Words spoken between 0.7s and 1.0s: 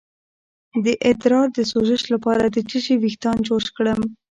د